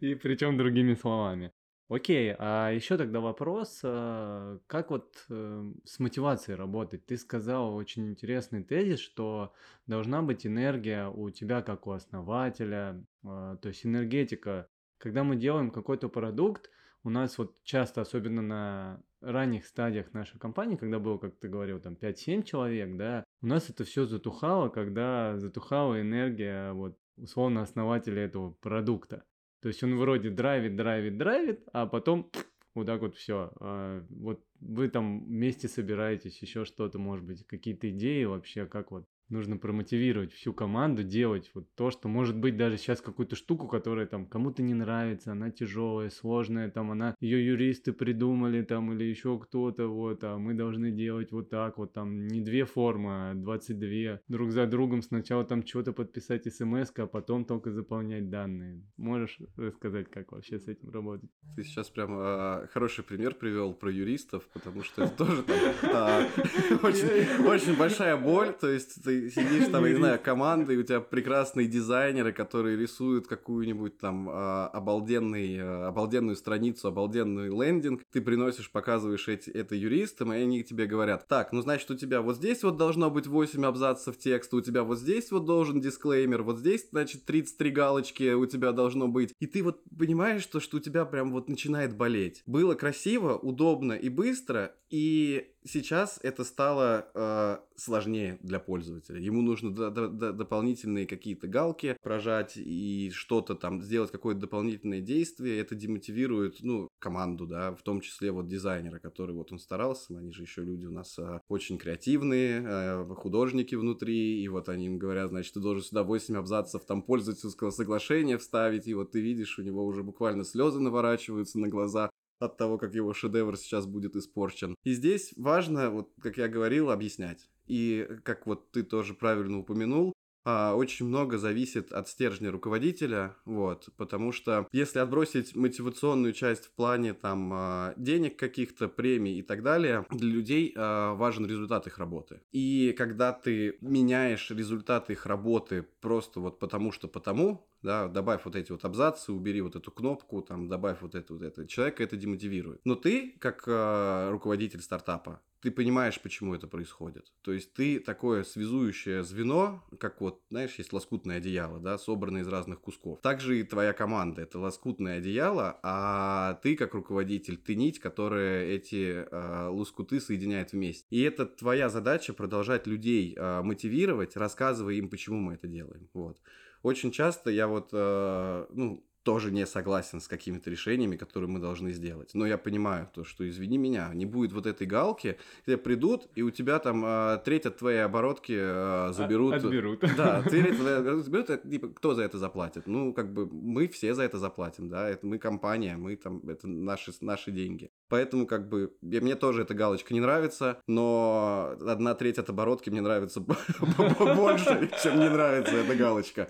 [0.01, 1.52] И причем другими словами.
[1.89, 7.05] Окей, а еще тогда вопрос, а, как вот э, с мотивацией работать?
[7.05, 9.53] Ты сказал очень интересный тезис, что
[9.85, 14.69] должна быть энергия у тебя как у основателя, а, то есть энергетика.
[14.97, 16.69] Когда мы делаем какой-то продукт,
[17.03, 21.81] у нас вот часто, особенно на ранних стадиях нашей компании, когда было, как ты говорил,
[21.81, 28.23] там 5-7 человек, да, у нас это все затухало, когда затухала энергия вот условно основателя
[28.23, 29.25] этого продукта.
[29.63, 32.29] То есть он вроде драйвит, драйвит, драйвит, а потом
[32.75, 33.53] вот так вот все.
[33.61, 39.07] А, вот вы там вместе собираетесь, еще что-то, может быть, какие-то идеи вообще, как вот
[39.29, 44.05] нужно промотивировать всю команду делать вот то, что может быть даже сейчас какую-то штуку, которая
[44.05, 49.39] там кому-то не нравится, она тяжелая, сложная, там она, ее юристы придумали там или еще
[49.39, 54.19] кто-то, вот, а мы должны делать вот так вот, там не две формы, а 22
[54.27, 58.83] друг за другом сначала там что-то подписать смс, а потом только заполнять данные.
[58.97, 61.29] Можешь рассказать, как вообще с этим работать?
[61.55, 65.43] Ты сейчас прям э, хороший пример привел про юристов, потому что это тоже
[65.83, 66.27] а,
[66.83, 71.67] очень большая боль, то есть сидишь там, я не знаю, команда, и у тебя прекрасные
[71.67, 79.27] дизайнеры, которые рисуют какую-нибудь там а, обалденный, а, обалденную страницу, обалденный лендинг, ты приносишь, показываешь
[79.27, 82.77] эти, это юристам, и они тебе говорят, так, ну значит у тебя вот здесь вот
[82.77, 87.25] должно быть 8 абзацев текста, у тебя вот здесь вот должен дисклеймер, вот здесь, значит,
[87.25, 89.33] 33 галочки у тебя должно быть.
[89.39, 92.43] И ты вот понимаешь, то, что у тебя прям вот начинает болеть.
[92.45, 99.19] Было красиво, удобно и быстро, и сейчас это стало э, сложнее для пользователя.
[99.19, 105.01] Ему нужно до, до, до, дополнительные какие-то галки прожать и что-то там сделать, какое-то дополнительное
[105.01, 105.59] действие.
[105.59, 110.17] Это демотивирует, ну, команду, да, в том числе вот дизайнера, который вот он старался.
[110.17, 114.87] Они же еще люди у нас э, очень креативные, э, художники внутри, и вот они
[114.87, 119.21] им говорят, значит, ты должен сюда 8 абзацев там пользовательского соглашения вставить, и вот ты
[119.21, 122.09] видишь, у него уже буквально слезы наворачиваются на глаза,
[122.43, 124.75] от того, как его шедевр сейчас будет испорчен.
[124.83, 127.49] И здесь важно, вот как я говорил, объяснять.
[127.65, 130.13] И как вот ты тоже правильно упомянул,
[130.45, 136.71] а, очень много зависит от стержня руководителя, вот, потому что если отбросить мотивационную часть в
[136.71, 141.97] плане там а, денег каких-то, премий и так далее, для людей а, важен результат их
[141.97, 142.41] работы.
[142.51, 148.55] И когда ты меняешь результат их работы просто вот потому что потому, да, добавь вот
[148.55, 152.17] эти вот абзацы, убери вот эту кнопку, там, добавь вот это вот это, человека это
[152.17, 152.81] демотивирует.
[152.85, 157.31] Но ты, как э, руководитель стартапа, ты понимаешь, почему это происходит.
[157.41, 162.47] То есть ты такое связующее звено, как вот, знаешь, есть лоскутное одеяло, да, собранное из
[162.49, 163.21] разных кусков.
[163.21, 169.25] Также и твоя команда— это лоскутное одеяло, а ты, как руководитель, ты нить, которая эти
[169.25, 171.07] э, лоскуты соединяет вместе.
[171.09, 176.09] И это твоя задача продолжать людей э, мотивировать, рассказывая им, почему мы это делаем.
[176.13, 176.41] Вот.
[176.83, 181.91] Очень часто я вот, э, ну, тоже не согласен с какими-то решениями, которые мы должны
[181.91, 182.31] сделать.
[182.33, 186.41] Но я понимаю то, что, извини меня, не будет вот этой галки, где придут, и
[186.41, 189.55] у тебя там э, треть от твоей оборотки э, заберут.
[189.55, 190.03] Отберут.
[190.17, 192.87] Да, треть заберут, типа, кто за это заплатит?
[192.87, 196.67] Ну, как бы мы все за это заплатим, да, это мы компания, мы там, это
[196.67, 197.91] наши, наши деньги.
[198.09, 203.01] Поэтому, как бы, мне тоже эта галочка не нравится, но одна треть от оборотки мне
[203.01, 203.39] нравится
[204.19, 206.49] больше, чем не нравится эта галочка.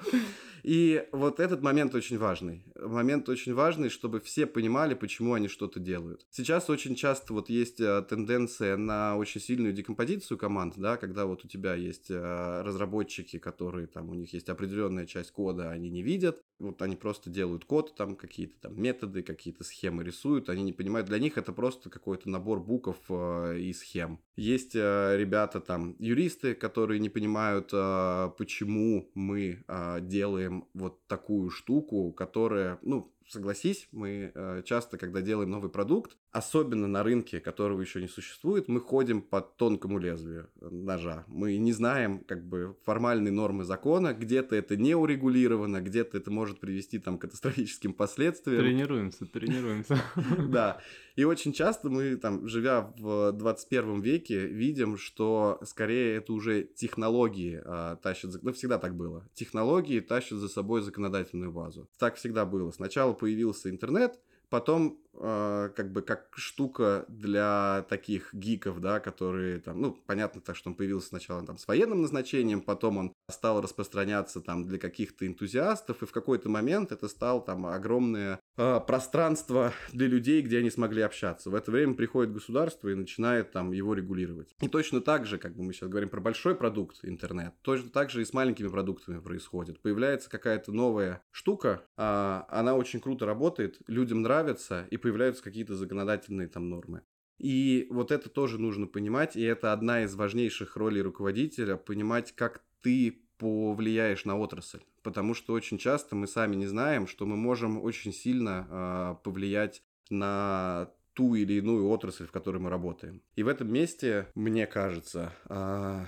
[0.64, 2.64] И вот этот момент очень важный.
[2.80, 6.26] Момент очень важный, чтобы все понимали, почему они что-то делают.
[6.32, 11.44] Сейчас очень часто вот есть а, тенденция на очень сильную декомпозицию команд, да, когда вот
[11.44, 16.02] у тебя есть а, разработчики, которые там, у них есть определенная часть кода, они не
[16.02, 20.74] видят, вот они просто делают код, там какие-то там методы, какие-то схемы рисуют, они не
[20.74, 24.20] понимают, для них это просто какой-то набор букв э, и схем.
[24.36, 31.52] Есть э, ребята там, юристы, которые не понимают, э, почему мы э, делаем вот такую
[31.52, 37.82] штуку, которая, ну, согласись, мы э, часто, когда делаем новый продукт, особенно на рынке, которого
[37.82, 41.26] еще не существует, мы ходим по тонкому лезвию ножа.
[41.28, 46.60] Мы не знаем как бы формальные нормы закона, где-то это не урегулировано, где-то это может
[46.60, 48.62] привести там к катастрофическим последствиям.
[48.62, 49.98] Тренируемся, тренируемся.
[50.50, 50.82] Да.
[51.16, 57.62] И очень часто мы там, живя в 21 веке, видим, что скорее это уже технологии
[57.64, 61.88] э, тащат, ну всегда так было, технологии тащат за собой законодательную базу.
[62.00, 62.72] Так всегда было.
[62.72, 69.80] Сначала появился интернет, потом э, как бы как штука для таких гиков, да, которые там,
[69.82, 74.42] ну, понятно так, что он появился сначала там с военным назначением, потом он стал распространяться
[74.42, 80.08] там для каких-то энтузиастов, и в какой-то момент это стал там огромное э, пространство для
[80.08, 81.50] людей, где они смогли общаться.
[81.50, 84.56] В это время приходит государство и начинает там его регулировать.
[84.62, 88.22] И точно так же, как мы сейчас говорим про большой продукт интернет, точно так же
[88.22, 89.82] и с маленькими продуктами происходит.
[89.82, 96.48] Появляется какая-то новая штука, э, она очень круто работает, людям нравится, и появляются какие-то законодательные
[96.48, 97.02] там нормы.
[97.40, 102.64] И вот это тоже нужно понимать, и это одна из важнейших ролей руководителя, понимать, как
[102.82, 104.82] ты повлияешь на отрасль.
[105.02, 109.84] Потому что очень часто мы сами не знаем, что мы можем очень сильно э, повлиять
[110.10, 113.22] на ту или иную отрасль, в которой мы работаем.
[113.36, 116.06] И в этом месте, мне кажется, э,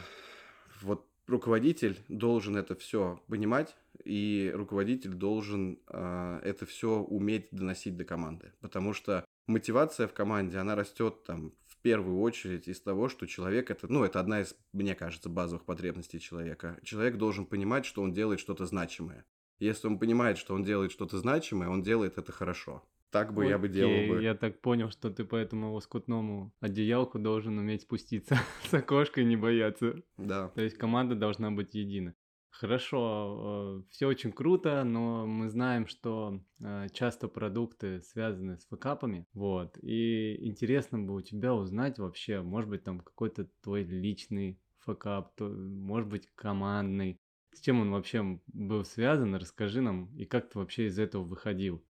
[0.81, 8.05] вот руководитель должен это все понимать, и руководитель должен э, это все уметь доносить до
[8.05, 8.53] команды.
[8.61, 11.53] Потому что мотивация в команде, она растет там
[11.85, 16.19] первую очередь из того, что человек это, ну, это одна из, мне кажется, базовых потребностей
[16.19, 16.79] человека.
[16.81, 19.23] Человек должен понимать, что он делает что-то значимое.
[19.59, 22.83] Если он понимает, что он делает что-то значимое, он делает это хорошо.
[23.11, 24.23] Так бы Окей, я бы делал бы.
[24.23, 28.35] Я так понял, что ты по этому лоскутному одеялку должен уметь спуститься
[28.67, 30.01] с окошка и не бояться.
[30.17, 30.47] Да.
[30.55, 32.15] То есть команда должна быть едина.
[32.59, 39.27] Хорошо, э, все очень круто, но мы знаем, что э, часто продукты связаны с факапами,
[39.33, 45.35] вот, и интересно бы у тебя узнать вообще, может быть, там какой-то твой личный факап,
[45.35, 47.19] то, может быть, командный,
[47.51, 51.85] с чем он вообще был связан, расскажи нам, и как ты вообще из этого выходил.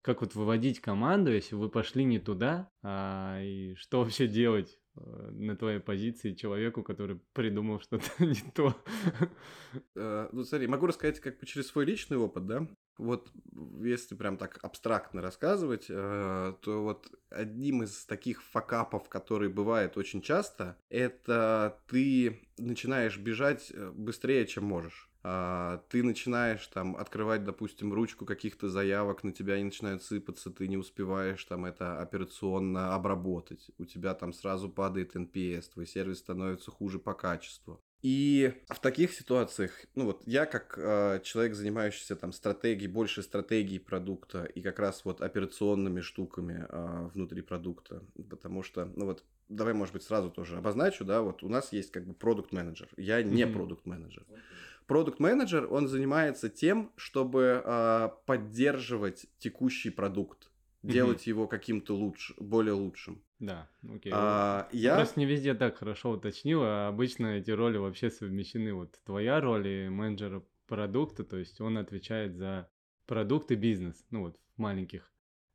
[0.00, 5.56] Как вот выводить команду, если вы пошли не туда, а, и что вообще делать на
[5.56, 8.74] твоей позиции человеку, который придумал что-то не то.
[9.96, 12.68] Э, ну, смотри, могу рассказать как бы через свой личный опыт, да?
[12.96, 13.30] Вот
[13.82, 20.22] если прям так абстрактно рассказывать, э, то вот одним из таких факапов, который бывает очень
[20.22, 25.10] часто, это ты начинаешь бежать быстрее, чем можешь.
[25.26, 30.68] А, ты начинаешь там открывать, допустим, ручку каких-то заявок, на тебя они начинают сыпаться, ты
[30.68, 36.70] не успеваешь там это операционно обработать, у тебя там сразу падает NPS, твой сервис становится
[36.70, 37.82] хуже по качеству.
[38.04, 43.78] И в таких ситуациях, ну вот я как э, человек, занимающийся там стратегией, больше стратегией
[43.78, 49.72] продукта и как раз вот операционными штуками э, внутри продукта, потому что, ну вот, давай,
[49.72, 53.22] может быть, сразу тоже обозначу, да, вот у нас есть как бы продукт менеджер, я
[53.22, 54.26] не продукт менеджер.
[54.28, 54.38] Mm-hmm.
[54.86, 60.50] Продукт-менеджер, он занимается тем, чтобы э, поддерживать текущий продукт,
[60.84, 60.92] mm-hmm.
[60.92, 63.22] делать его каким-то лучше, более лучшим.
[63.38, 64.12] Да, окей.
[64.14, 64.96] А, я...
[64.96, 68.74] Просто не везде так хорошо уточнил, а обычно эти роли вообще совмещены.
[68.74, 72.68] Вот твоя роль и менеджера продукта, то есть он отвечает за
[73.06, 75.10] продукт и бизнес, ну вот в маленьких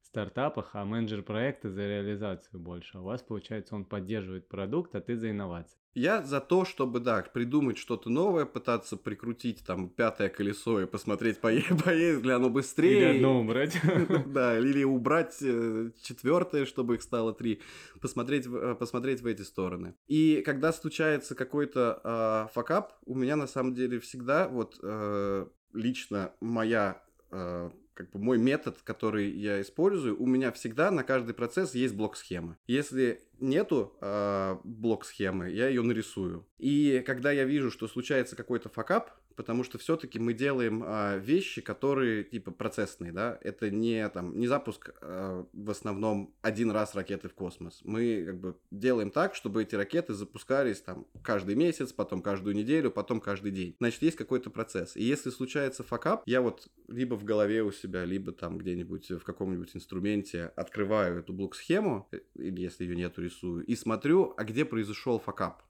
[0.09, 2.97] стартапах, а менеджер проекта за реализацию больше.
[2.97, 5.77] А у вас, получается, он поддерживает продукт, а ты за инновации.
[5.93, 11.39] Я за то, чтобы, да, придумать что-то новое, пытаться прикрутить там пятое колесо и посмотреть,
[11.41, 13.09] поедет ли оно быстрее.
[13.09, 13.79] Или одно убрать.
[14.27, 17.61] Да, или убрать э, четвертое, чтобы их стало три.
[18.01, 19.95] Посмотреть, э, посмотреть в эти стороны.
[20.07, 26.33] И когда случается какой-то э, факап, у меня на самом деле всегда вот э, лично
[26.39, 27.01] моя
[27.31, 27.69] э,
[27.99, 32.15] как бы мой метод, который я использую, у меня всегда на каждый процесс есть блок
[32.15, 32.55] схемы.
[32.65, 36.47] Если нету э, блок схемы, я ее нарисую.
[36.59, 41.61] И когда я вижу, что случается какой-то факап, потому что все-таки мы делаем а, вещи,
[41.61, 47.29] которые типа процессные, да, это не там не запуск а, в основном один раз ракеты
[47.29, 47.79] в космос.
[47.85, 52.91] Мы как бы делаем так, чтобы эти ракеты запускались там каждый месяц, потом каждую неделю,
[52.91, 53.77] потом каждый день.
[53.79, 54.97] Значит, есть какой-то процесс.
[54.97, 59.23] И если случается факап, я вот либо в голове у себя, либо там где-нибудь в
[59.23, 64.65] каком-нибудь инструменте открываю эту блок-схему, э, или если ее нету, рисую, и смотрю, а где
[64.65, 65.63] произошел факап.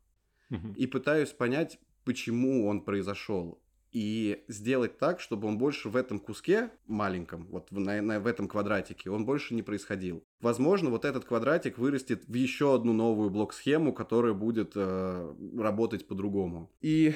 [0.75, 1.79] И пытаюсь понять,
[2.09, 7.79] почему он произошел, и сделать так, чтобы он больше в этом куске маленьком, вот в,
[7.79, 10.23] на, на, в этом квадратике, он больше не происходил.
[10.41, 16.71] Возможно, вот этот квадратик вырастет в еще одну новую блок-схему, которая будет э, работать по-другому.
[16.81, 17.13] И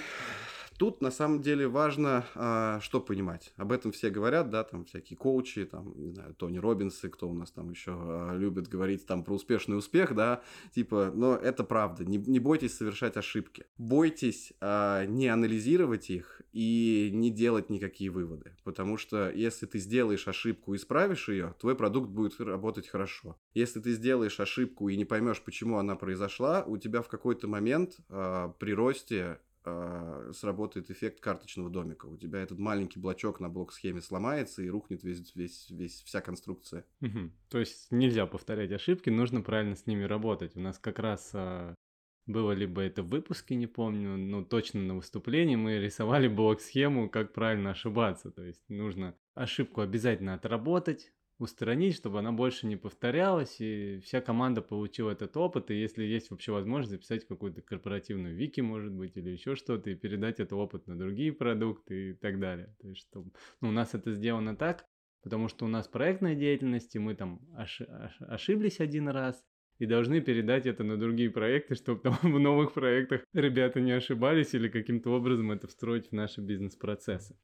[0.84, 3.54] Тут на самом деле важно а, что понимать.
[3.56, 7.34] Об этом все говорят, да, там всякие коучи, там, не знаю, Тони Робинсы, кто у
[7.34, 10.44] нас там еще а, любит говорить там про успешный успех, да,
[10.76, 12.04] типа, но это правда.
[12.04, 13.66] Не, не бойтесь совершать ошибки.
[13.78, 18.52] Бойтесь а, не анализировать их и не делать никакие выводы.
[18.66, 23.40] Потому что если ты сделаешь ошибку и исправишь ее, твой продукт будет работать хорошо.
[23.54, 27.96] Если ты сделаешь ошибку и не поймешь, почему она произошла, у тебя в какой-то момент
[28.10, 32.06] при росте э, сработает эффект карточного домика.
[32.06, 36.86] У тебя этот маленький блочок на блок-схеме сломается и рухнет весь, весь, весь, вся конструкция.
[37.02, 37.32] Угу.
[37.50, 40.56] То есть нельзя повторять ошибки, нужно правильно с ними работать.
[40.56, 41.76] У нас как раз э,
[42.26, 47.34] было либо это в выпуске, не помню, но точно на выступлении мы рисовали блок-схему, как
[47.34, 48.32] правильно ошибаться.
[48.32, 51.12] То есть нужно ошибку обязательно отработать,
[51.44, 56.32] устранить, чтобы она больше не повторялась, и вся команда получила этот опыт, и если есть
[56.32, 60.88] вообще возможность записать какую-то корпоративную вики, может быть, или еще что-то, и передать этот опыт
[60.88, 62.74] на другие продукты и так далее.
[62.82, 63.32] То есть, чтобы,
[63.62, 64.86] ну, у нас это сделано так,
[65.22, 67.90] потому что у нас проектная деятельность, и мы там оши-
[68.20, 69.44] ошиблись один раз,
[69.80, 74.54] и должны передать это на другие проекты, чтобы там в новых проектах ребята не ошибались
[74.54, 77.36] или каким-то образом это встроить в наши бизнес-процессы.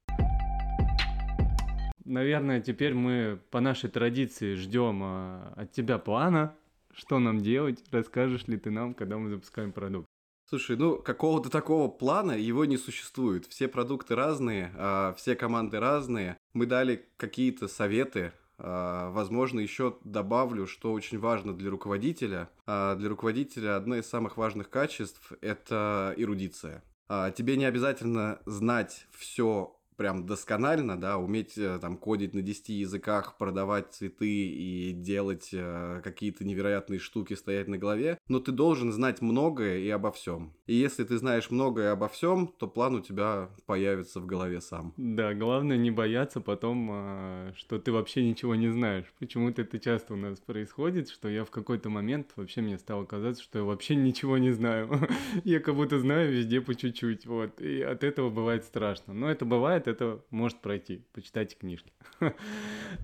[2.04, 6.54] Наверное, теперь мы по нашей традиции ждем а, от тебя плана,
[6.92, 10.06] что нам делать, расскажешь ли ты нам, когда мы запускаем продукт.
[10.48, 13.46] Слушай, ну какого-то такого плана его не существует.
[13.46, 16.36] Все продукты разные, а, все команды разные.
[16.54, 22.50] Мы дали какие-то советы, а, Возможно, еще добавлю, что очень важно для руководителя.
[22.66, 26.82] Для руководителя одно из самых важных качеств– это эрудиция.
[27.34, 33.36] Тебе не обязательно знать все прям досконально, да, уметь э, там кодить на 10 языках,
[33.36, 39.20] продавать цветы и делать э, какие-то невероятные штуки, стоять на голове, но ты должен знать
[39.20, 40.54] многое и обо всем.
[40.66, 44.94] И если ты знаешь многое обо всем, то план у тебя появится в голове сам.
[44.96, 49.04] Да, главное не бояться потом, а, что ты вообще ничего не знаешь.
[49.18, 53.42] Почему-то это часто у нас происходит, что я в какой-то момент вообще мне стало казаться,
[53.42, 54.88] что я вообще ничего не знаю.
[55.44, 57.60] Я как будто знаю везде по чуть-чуть, вот.
[57.60, 59.12] И от этого бывает страшно.
[59.12, 61.04] Но это бывает, это может пройти.
[61.12, 61.92] Почитайте книжки.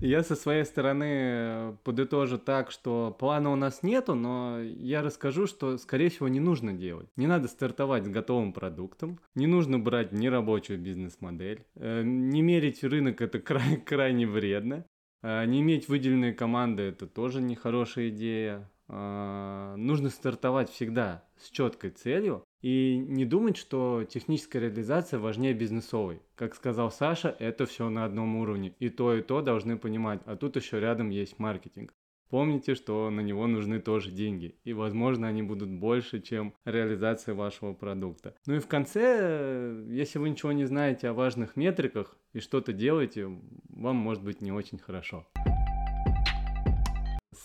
[0.01, 5.47] Я со своей стороны э, подытожу так, что плана у нас нету, но я расскажу,
[5.47, 7.07] что, скорее всего, не нужно делать.
[7.15, 13.21] Не надо стартовать с готовым продуктом, не нужно брать нерабочую бизнес-модель, э, не мерить рынок
[13.21, 14.85] это край, крайне вредно,
[15.23, 18.69] э, не иметь выделенные команды это тоже нехорошая идея.
[18.87, 26.21] Нужно стартовать всегда с четкой целью, и не думать, что техническая реализация важнее бизнесовой.
[26.35, 28.73] Как сказал Саша, это все на одном уровне.
[28.79, 30.21] И то, и то должны понимать.
[30.25, 31.93] А тут еще рядом есть маркетинг.
[32.29, 37.73] Помните, что на него нужны тоже деньги, и, возможно, они будут больше, чем реализация вашего
[37.73, 38.35] продукта.
[38.45, 43.29] Ну и в конце, если вы ничего не знаете о важных метриках и что-то делаете,
[43.69, 45.25] вам может быть не очень хорошо.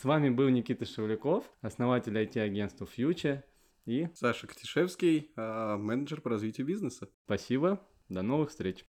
[0.02, 3.44] С вами был Никита Шевляков, основатель IT-агентства Future
[3.86, 7.08] и Саша Катишевский, а, менеджер по развитию бизнеса.
[7.24, 8.84] Спасибо, до новых встреч.